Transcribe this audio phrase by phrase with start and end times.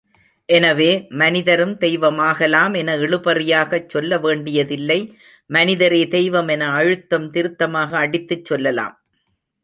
[0.49, 0.87] எனவே,
[1.11, 4.97] மனிதரும் தெய்வமாகலாம் என இழுபறியாகச் சொல்ல வேண்டியதில்லை
[5.49, 8.95] மனிதரே தெய்வம் என அழுத்தம் திருத்தமாக அடித்துச் சொல்லலாம்.